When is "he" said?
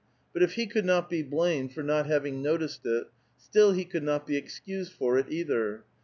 0.53-0.65, 3.73-3.85